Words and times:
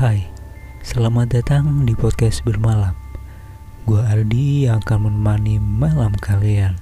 Hai, 0.00 0.32
selamat 0.80 1.28
datang 1.28 1.84
di 1.84 1.92
podcast 1.92 2.40
bermalam. 2.40 2.96
Gua 3.84 4.08
Aldi 4.08 4.64
yang 4.64 4.80
akan 4.80 5.12
menemani 5.12 5.60
malam 5.60 6.16
kalian. 6.16 6.80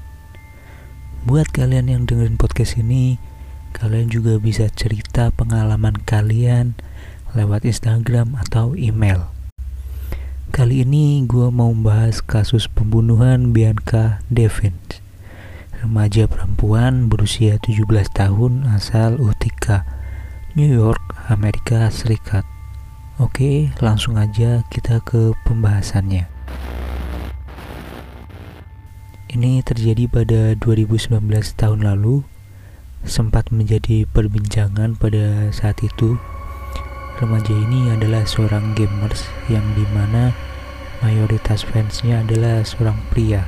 Buat 1.27 1.51
kalian 1.51 1.91
yang 1.91 2.07
dengerin 2.07 2.39
podcast 2.39 2.79
ini, 2.79 3.19
kalian 3.75 4.07
juga 4.07 4.39
bisa 4.39 4.71
cerita 4.71 5.35
pengalaman 5.35 5.99
kalian 6.07 6.79
lewat 7.35 7.67
Instagram 7.67 8.39
atau 8.39 8.79
email. 8.79 9.35
Kali 10.55 10.87
ini 10.87 11.27
gue 11.27 11.51
mau 11.51 11.75
membahas 11.75 12.23
kasus 12.23 12.71
pembunuhan 12.71 13.51
Bianca 13.51 14.23
Devins, 14.31 15.03
remaja 15.83 16.31
perempuan 16.31 17.11
berusia 17.11 17.59
17 17.59 17.83
tahun 18.15 18.71
asal 18.71 19.19
Utica, 19.19 19.83
New 20.55 20.71
York, 20.71 21.03
Amerika 21.27 21.91
Serikat. 21.91 22.58
Oke, 23.19 23.75
langsung 23.83 24.15
aja 24.15 24.63
kita 24.71 25.03
ke 25.03 25.35
pembahasannya. 25.43 26.31
Ini 29.29 29.61
terjadi 29.67 30.07
pada 30.07 30.55
2019 30.55 31.21
tahun 31.59 31.85
lalu, 31.85 32.23
sempat 33.03 33.51
menjadi 33.51 34.07
perbincangan 34.11 34.95
pada 34.97 35.51
saat 35.51 35.83
itu 35.83 36.17
Remaja 37.19 37.51
ini 37.51 37.91
adalah 37.91 38.23
seorang 38.23 38.79
gamers 38.79 39.27
yang 39.51 39.67
di 39.75 39.83
mana 39.91 40.31
mayoritas 41.03 41.67
fansnya 41.67 42.23
adalah 42.23 42.63
seorang 42.63 42.95
pria. 43.11 43.43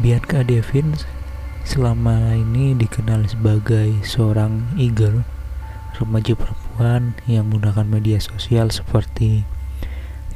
Bianca 0.00 0.40
Devins 0.40 1.04
selama 1.68 2.32
ini 2.32 2.72
dikenal 2.72 3.28
sebagai 3.28 3.92
seorang 4.08 4.72
eagle, 4.80 5.28
remaja 6.00 6.32
perempuan 6.32 6.59
yang 7.26 7.50
menggunakan 7.50 7.88
media 7.88 8.20
sosial 8.20 8.70
seperti 8.70 9.48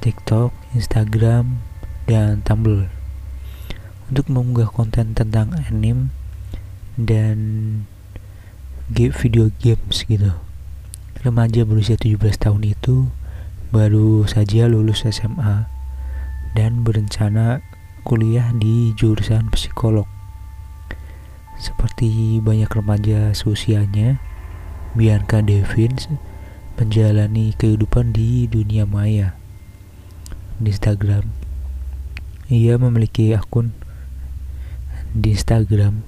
TikTok, 0.01 0.51
Instagram, 0.75 1.63
dan 2.09 2.43
Tumblr 2.43 2.89
untuk 4.11 4.27
mengunggah 4.29 4.69
konten 4.69 5.17
tentang 5.17 5.55
anime 5.57 6.13
dan 6.99 7.37
video 8.93 9.49
games 9.63 10.05
gitu 10.05 10.37
remaja 11.25 11.65
berusia 11.65 11.97
17 11.97 12.21
tahun 12.37 12.77
itu 12.77 13.09
baru 13.73 14.29
saja 14.29 14.69
lulus 14.69 15.09
SMA 15.09 15.65
dan 16.53 16.85
berencana 16.85 17.65
kuliah 18.05 18.53
di 18.53 18.93
jurusan 18.93 19.49
psikolog. 19.49 20.05
Seperti 21.57 22.45
banyak 22.45 22.69
remaja 22.69 23.33
seusianya, 23.33 24.21
Bianca 24.95 25.43
Devins 25.43 26.07
menjalani 26.79 27.51
kehidupan 27.59 28.15
di 28.15 28.47
dunia 28.47 28.87
maya. 28.87 29.35
Di 30.63 30.71
Instagram, 30.71 31.35
ia 32.47 32.79
memiliki 32.79 33.35
akun. 33.35 33.75
Di 35.11 35.35
Instagram, 35.35 36.07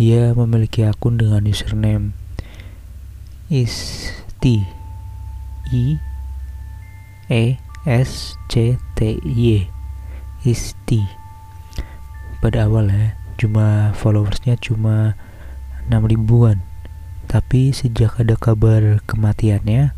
ia 0.00 0.32
memiliki 0.32 0.88
akun 0.88 1.20
dengan 1.20 1.44
username 1.44 2.16
is 3.52 4.08
T 4.40 4.64
I 5.68 6.00
E 7.28 7.60
S 7.84 8.40
C 8.48 8.80
T 8.96 9.20
Y 9.20 9.68
Isti. 10.48 11.04
Pada 12.40 12.72
awalnya 12.72 13.20
cuma 13.36 13.92
followersnya 13.92 14.56
cuma 14.56 15.12
6 15.92 16.08
ribuan 16.08 16.64
tapi 17.26 17.74
sejak 17.74 18.20
ada 18.20 18.36
kabar 18.36 19.00
kematiannya 19.08 19.96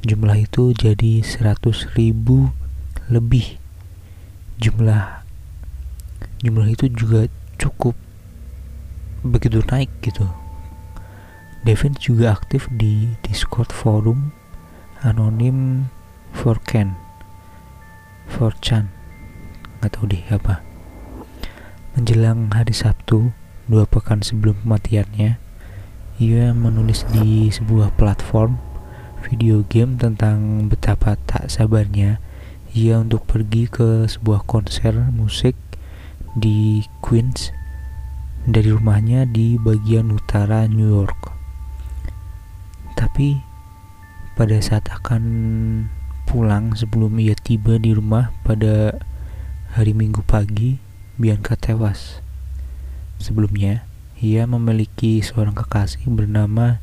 jumlah 0.00 0.36
itu 0.40 0.72
jadi 0.72 1.20
100 1.20 1.96
ribu 1.98 2.54
lebih. 3.10 3.60
Jumlah 4.60 5.24
jumlah 6.40 6.68
itu 6.72 6.88
juga 6.92 7.28
cukup 7.60 7.92
begitu 9.20 9.60
naik 9.68 9.92
gitu. 10.00 10.24
Devin 11.60 11.92
juga 12.00 12.32
aktif 12.32 12.72
di 12.72 13.12
Discord 13.20 13.68
forum 13.68 14.32
anonim 15.04 15.88
Forcan 16.32 16.96
Forchan 18.30 18.88
nggak 19.80 19.90
tahu 19.92 20.04
deh 20.08 20.24
apa. 20.32 20.64
Menjelang 21.96 22.48
hari 22.54 22.72
Sabtu 22.72 23.36
dua 23.68 23.84
pekan 23.84 24.24
sebelum 24.24 24.56
kematiannya 24.64 25.49
ia 26.20 26.52
menulis 26.52 27.08
di 27.08 27.48
sebuah 27.48 27.96
platform 27.96 28.60
video 29.24 29.64
game 29.64 29.96
tentang 29.96 30.68
betapa 30.68 31.16
tak 31.24 31.48
sabarnya 31.48 32.20
ia 32.76 33.00
untuk 33.00 33.24
pergi 33.24 33.66
ke 33.66 34.04
sebuah 34.04 34.44
konser 34.44 35.08
musik 35.10 35.56
di 36.36 36.84
Queens 37.00 37.56
dari 38.44 38.68
rumahnya 38.68 39.24
di 39.24 39.56
bagian 39.56 40.12
utara 40.12 40.68
New 40.68 40.92
York 40.92 41.18
tapi 43.00 43.40
pada 44.36 44.60
saat 44.60 44.86
akan 44.92 45.24
pulang 46.30 46.76
sebelum 46.78 47.18
ia 47.18 47.34
tiba 47.34 47.80
di 47.80 47.90
rumah 47.96 48.30
pada 48.46 49.02
hari 49.74 49.92
Minggu 49.92 50.22
pagi, 50.22 50.78
Bianca 51.18 51.58
tewas. 51.58 52.22
Sebelumnya, 53.18 53.89
ia 54.20 54.44
memiliki 54.44 55.24
seorang 55.24 55.56
kekasih 55.56 56.04
bernama 56.12 56.76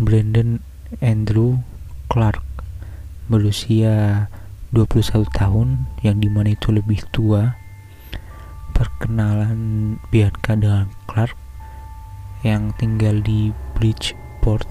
Brandon 0.00 0.64
Andrew 1.04 1.60
Clark 2.08 2.40
berusia 3.28 4.26
21 4.72 5.28
tahun 5.36 5.84
yang 6.00 6.24
di 6.24 6.32
mana 6.32 6.56
itu 6.56 6.72
lebih 6.72 7.04
tua. 7.12 7.60
Perkenalan 8.72 10.00
Bianca 10.08 10.56
dengan 10.56 10.88
Clark 11.04 11.36
yang 12.40 12.72
tinggal 12.80 13.20
di 13.20 13.52
Bridgeport 13.76 14.64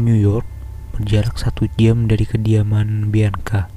New 0.00 0.16
York 0.16 0.48
berjarak 0.96 1.36
satu 1.36 1.68
jam 1.76 2.08
dari 2.08 2.24
kediaman 2.24 3.12
Bianca 3.12 3.68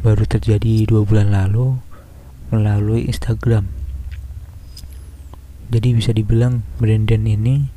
baru 0.00 0.24
terjadi 0.24 0.88
dua 0.88 1.04
bulan 1.04 1.28
lalu 1.28 1.76
melalui 2.48 3.04
Instagram 3.04 3.79
jadi 5.70 5.94
bisa 5.94 6.10
dibilang 6.10 6.66
Brandon 6.82 7.22
ini 7.22 7.70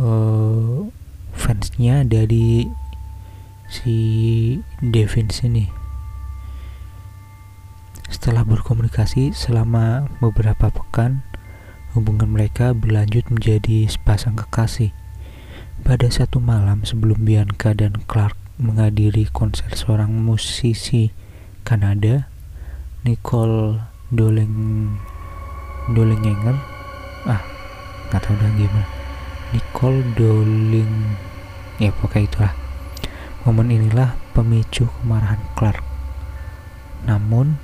uh, 0.00 0.88
fansnya 1.36 2.08
dari 2.08 2.64
si 3.68 3.96
Devins 4.80 5.44
ini. 5.44 5.68
Setelah 8.10 8.42
berkomunikasi 8.42 9.30
selama 9.36 10.10
beberapa 10.18 10.72
pekan 10.72 11.22
hubungan 11.92 12.32
mereka 12.32 12.72
berlanjut 12.72 13.28
menjadi 13.28 13.86
sepasang 13.86 14.34
kekasih. 14.40 14.90
Pada 15.80 16.08
satu 16.08 16.40
malam 16.40 16.84
sebelum 16.84 17.24
Bianca 17.24 17.72
dan 17.72 18.00
Clark 18.04 18.36
menghadiri 18.60 19.28
konser 19.32 19.72
seorang 19.72 20.12
musisi 20.12 21.12
Kanada, 21.64 22.28
Nicole 23.04 23.80
Doleng 24.12 24.96
Dolengenger, 25.90 26.56
ah 27.26 27.42
nggak 28.10 28.20
tahu 28.22 28.34
udah 28.34 28.50
gimana, 28.58 28.88
Nicole 29.50 30.02
Doleng, 30.14 31.18
ya 31.82 31.90
pokoknya 31.94 32.26
itulah. 32.26 32.54
Momen 33.42 33.72
inilah 33.72 34.14
pemicu 34.36 34.86
kemarahan 35.00 35.40
Clark. 35.56 35.80
Namun, 37.08 37.56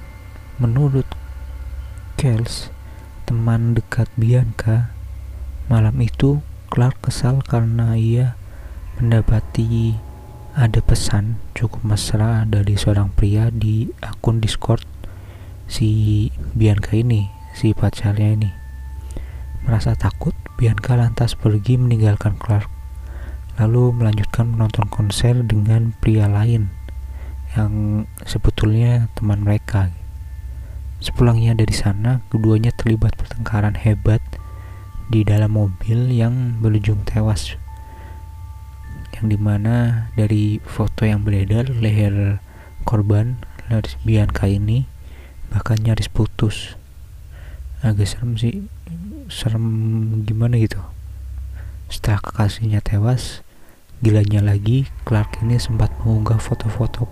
menurut 0.57 1.05
Kels, 2.17 2.73
teman 3.29 3.77
dekat 3.77 4.09
Bianca, 4.17 4.89
malam 5.69 6.01
itu 6.01 6.41
Clark 6.73 7.05
kesal 7.05 7.45
karena 7.45 7.93
ia 7.93 8.41
mendapati 8.97 10.01
ada 10.57 10.81
pesan 10.81 11.37
cukup 11.53 11.85
mesra 11.85 12.49
dari 12.49 12.81
seorang 12.81 13.13
pria 13.13 13.53
di 13.53 13.93
akun 14.01 14.41
Discord 14.41 14.89
si 15.69 16.33
Bianca 16.57 16.97
ini, 16.97 17.36
si 17.57 17.73
pacarnya 17.73 18.37
ini. 18.37 18.51
Merasa 19.65 19.97
takut, 19.97 20.37
Bianca 20.61 20.93
lantas 20.93 21.33
pergi 21.33 21.81
meninggalkan 21.81 22.37
Clark, 22.37 22.69
lalu 23.57 23.97
melanjutkan 23.97 24.53
menonton 24.53 24.85
konser 24.93 25.41
dengan 25.41 25.97
pria 26.05 26.29
lain 26.29 26.69
yang 27.57 28.05
sebetulnya 28.29 29.09
teman 29.17 29.41
mereka. 29.41 29.89
Sepulangnya 31.01 31.57
dari 31.57 31.73
sana, 31.73 32.21
keduanya 32.29 32.77
terlibat 32.77 33.17
pertengkaran 33.17 33.81
hebat 33.81 34.21
di 35.09 35.25
dalam 35.25 35.57
mobil 35.57 36.13
yang 36.13 36.61
berujung 36.61 37.09
tewas 37.09 37.57
yang 39.17 39.33
di 39.33 39.39
mana 39.41 40.09
dari 40.13 40.61
foto 40.61 41.09
yang 41.09 41.25
beredar 41.25 41.73
leher 41.73 42.43
korban 42.85 43.41
Bianca 44.05 44.45
ini 44.45 44.85
bahkan 45.49 45.81
nyaris 45.81 46.13
putus 46.13 46.77
agak 47.93 48.11
serem 48.11 48.35
sih. 48.35 48.67
Serem 49.31 49.67
gimana 50.27 50.59
gitu. 50.59 50.83
Setelah 51.87 52.19
kekasihnya 52.23 52.83
tewas 52.83 53.47
gilanya 54.05 54.45
lagi 54.45 54.91
Clark 55.09 55.41
ini 55.41 55.57
sempat 55.57 55.89
mengunggah 56.05 56.37
foto-foto 56.37 57.09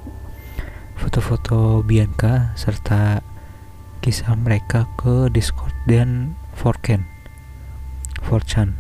foto-foto 1.01 1.81
Bianca 1.81 2.53
serta 2.61 3.25
kisah 4.05 4.37
mereka 4.37 4.85
ke 5.01 5.33
Discord 5.33 5.73
dan 5.89 6.37
Forken 6.53 7.09
Forchan. 8.25 8.77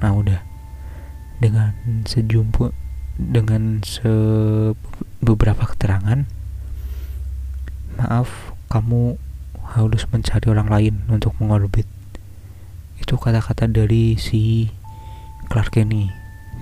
Nah 0.00 0.12
udah. 0.16 0.40
Dengan 1.42 1.74
sejumpu 2.06 2.70
dengan 3.18 3.82
se 3.82 4.08
beberapa 5.20 5.68
keterangan 5.68 6.24
maaf 7.98 8.56
kamu 8.72 9.20
harus 9.72 10.04
mencari 10.12 10.46
orang 10.52 10.68
lain 10.68 10.94
untuk 11.08 11.32
mengorbit. 11.40 11.88
Itu 13.00 13.16
kata-kata 13.16 13.66
dari 13.72 14.20
si 14.20 14.68
Clark 15.48 15.80
ini 15.80 16.12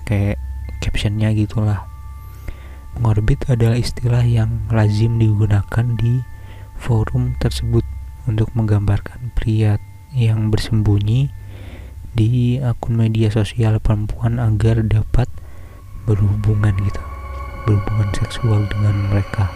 kayak 0.07 0.39
captionnya 0.79 1.35
gitulah. 1.35 1.87
Mengorbit 2.99 3.47
adalah 3.51 3.79
istilah 3.79 4.23
yang 4.23 4.67
lazim 4.71 5.19
digunakan 5.19 5.87
di 5.99 6.23
forum 6.81 7.37
tersebut 7.39 7.85
untuk 8.25 8.51
menggambarkan 8.55 9.35
pria 9.35 9.79
yang 10.15 10.51
bersembunyi 10.51 11.31
di 12.11 12.59
akun 12.59 12.99
media 12.99 13.31
sosial 13.31 13.79
perempuan 13.79 14.43
agar 14.43 14.83
dapat 14.83 15.31
berhubungan 16.11 16.75
gitu 16.83 17.03
berhubungan 17.63 18.11
seksual 18.19 18.67
dengan 18.67 18.97
mereka 19.15 19.47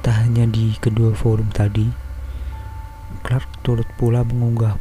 tak 0.00 0.24
hanya 0.24 0.48
di 0.48 0.69
kedua 0.80 1.12
forum 1.14 1.52
tadi 1.52 1.86
Clark 3.22 3.62
turut 3.62 3.86
pula 4.00 4.24
mengunggah 4.24 4.80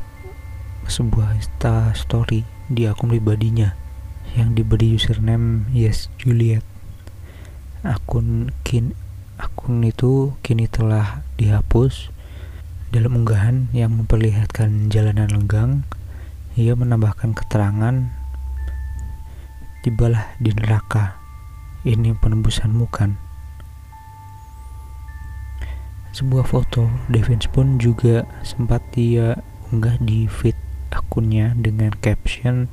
sebuah 0.87 1.37
Insta 1.37 1.91
story 1.93 2.47
di 2.71 2.89
akun 2.89 3.13
pribadinya 3.13 3.75
yang 4.33 4.57
diberi 4.57 4.95
username 4.95 5.69
Yes 5.75 6.09
Juliet 6.17 6.65
akun 7.85 8.55
kin 8.63 8.97
akun 9.39 9.85
itu 9.85 10.35
kini 10.43 10.65
telah 10.65 11.21
dihapus 11.39 12.11
dalam 12.89 13.21
unggahan 13.21 13.69
yang 13.69 13.93
memperlihatkan 14.01 14.89
jalanan 14.89 15.29
lenggang, 15.29 15.85
ia 16.57 16.73
menambahkan 16.73 17.37
keterangan 17.37 18.09
Tibalah 19.85 20.35
di 20.41 20.51
neraka. 20.51 21.21
Ini 21.85 22.17
penembusanmu 22.17 22.89
kan? 22.91 23.28
Sebuah 26.09 26.45
foto 26.45 26.89
Devins 27.07 27.45
pun 27.45 27.77
juga 27.77 28.25
sempat 28.41 28.81
dia 28.97 29.37
unggah 29.69 30.01
di 30.01 30.25
feed 30.25 30.57
akunnya 30.89 31.53
dengan 31.53 31.93
caption 32.01 32.65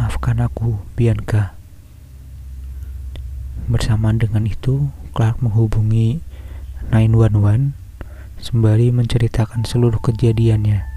Maafkan 0.00 0.40
aku, 0.40 0.80
Bianca. 0.96 1.52
Bersamaan 3.68 4.16
dengan 4.16 4.48
itu, 4.48 4.88
Clark 5.12 5.44
menghubungi 5.44 6.24
911 6.88 7.76
sembari 8.40 8.88
menceritakan 8.88 9.68
seluruh 9.68 10.00
kejadiannya, 10.00 10.88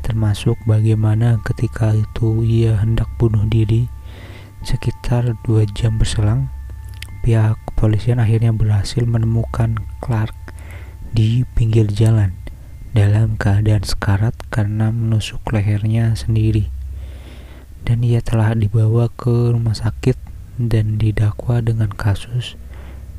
termasuk 0.00 0.56
bagaimana 0.64 1.36
ketika 1.44 1.92
itu 1.92 2.40
ia 2.40 2.80
hendak 2.80 3.12
bunuh 3.20 3.44
diri. 3.44 3.92
Sekitar 4.64 5.36
dua 5.44 5.68
jam 5.76 6.00
berselang, 6.00 6.48
pihak 7.20 7.60
kepolisian 7.68 8.16
akhirnya 8.16 8.56
berhasil 8.56 9.04
menemukan 9.04 9.76
Clark 10.00 10.47
di 11.16 11.44
pinggir 11.56 11.88
jalan 11.88 12.36
dalam 12.92 13.40
keadaan 13.40 13.84
sekarat 13.84 14.36
karena 14.52 14.92
menusuk 14.92 15.40
lehernya 15.52 16.12
sendiri. 16.12 16.68
Dan 17.84 18.04
ia 18.04 18.20
telah 18.20 18.52
dibawa 18.52 19.08
ke 19.08 19.52
rumah 19.54 19.72
sakit 19.72 20.18
dan 20.60 21.00
didakwa 21.00 21.64
dengan 21.64 21.88
kasus 21.94 22.60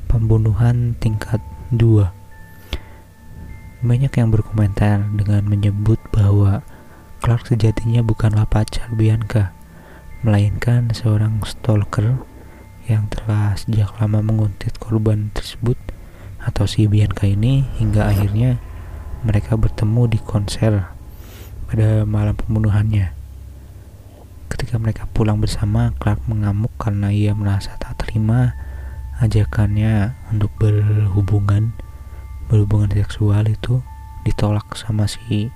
pembunuhan 0.06 0.94
tingkat 1.02 1.42
2. 1.74 2.06
Banyak 3.80 4.12
yang 4.12 4.28
berkomentar 4.28 5.08
dengan 5.16 5.48
menyebut 5.48 5.98
bahwa 6.12 6.60
Clark 7.20 7.48
sejatinya 7.52 8.00
bukanlah 8.00 8.48
pacar 8.48 8.92
Bianca, 8.96 9.52
melainkan 10.20 10.92
seorang 10.92 11.40
stalker 11.44 12.20
yang 12.88 13.08
telah 13.12 13.56
sejak 13.56 13.92
lama 14.00 14.20
menguntit 14.24 14.76
korban 14.80 15.32
tersebut 15.32 15.76
atau 16.44 16.64
si 16.64 16.88
Bianca 16.88 17.28
ini 17.28 17.66
hingga 17.76 18.08
akhirnya 18.08 18.56
mereka 19.20 19.56
bertemu 19.56 20.16
di 20.16 20.18
konser 20.20 20.88
pada 21.68 22.08
malam 22.08 22.32
pembunuhannya. 22.34 23.12
Ketika 24.50 24.80
mereka 24.80 25.06
pulang 25.12 25.38
bersama, 25.38 25.94
Clark 26.00 26.24
mengamuk 26.26 26.72
karena 26.80 27.12
ia 27.12 27.36
merasa 27.36 27.76
tak 27.78 28.02
terima 28.02 28.56
ajakannya 29.20 30.16
untuk 30.32 30.48
berhubungan 30.56 31.76
berhubungan 32.48 32.90
seksual 32.90 33.46
itu 33.46 33.84
ditolak 34.26 34.74
sama 34.74 35.06
si 35.06 35.52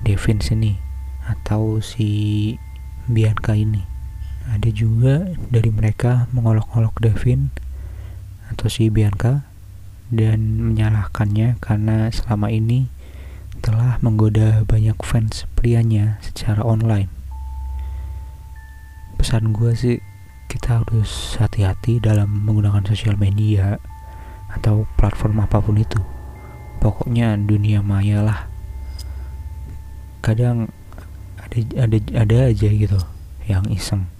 Devin 0.00 0.40
sini 0.40 0.80
atau 1.28 1.82
si 1.84 2.56
Bianca 3.04 3.52
ini 3.52 3.84
ada 4.50 4.70
juga 4.74 5.34
dari 5.50 5.70
mereka 5.70 6.26
mengolok-olok 6.34 6.98
Devin 6.98 7.54
atau 8.50 8.66
si 8.66 8.90
Bianca 8.90 9.51
dan 10.12 10.60
menyalahkannya 10.60 11.56
karena 11.64 12.12
selama 12.12 12.52
ini 12.52 12.92
telah 13.64 13.96
menggoda 14.04 14.68
banyak 14.68 14.94
fans 15.00 15.48
prianya 15.56 16.20
secara 16.20 16.60
online. 16.60 17.08
Pesan 19.16 19.56
gue 19.56 19.72
sih 19.72 19.98
kita 20.52 20.84
harus 20.84 21.40
hati-hati 21.40 21.96
dalam 21.96 22.44
menggunakan 22.44 22.84
sosial 22.84 23.16
media 23.16 23.80
atau 24.52 24.84
platform 25.00 25.40
apa 25.40 25.64
pun 25.64 25.80
itu. 25.80 25.96
Pokoknya 26.84 27.40
dunia 27.40 27.80
maya 27.80 28.20
lah. 28.20 28.40
Kadang 30.20 30.68
ada 31.40 31.88
ada 31.88 31.96
ada 32.20 32.36
aja 32.52 32.68
gitu 32.68 33.00
yang 33.48 33.64
iseng 33.72 34.12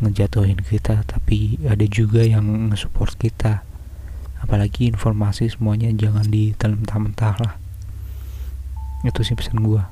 ngejatuhin 0.00 0.60
kita 0.60 1.04
tapi 1.08 1.56
ada 1.64 1.84
juga 1.88 2.20
yang 2.20 2.68
nge-support 2.68 3.16
kita 3.16 3.64
apalagi 4.46 4.86
informasi 4.86 5.50
semuanya 5.50 5.90
jangan 5.90 6.30
ditelan 6.30 6.86
mentah-mentah 6.86 7.34
lah. 7.42 7.54
Itu 9.02 9.26
sih 9.26 9.34
pesan 9.34 9.66
gua. 9.66 9.90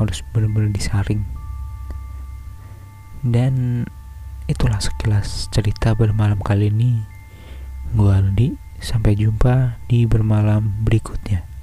Harus 0.00 0.24
benar-benar 0.32 0.72
disaring. 0.72 1.28
Dan 3.20 3.84
itulah 4.48 4.80
sekilas 4.80 5.52
cerita 5.52 5.92
bermalam 5.92 6.40
kali 6.40 6.72
ini. 6.72 7.04
Gua 7.92 8.18
Aldi 8.24 8.66
Sampai 8.76 9.16
jumpa 9.16 9.80
di 9.88 10.04
bermalam 10.04 10.84
berikutnya. 10.84 11.55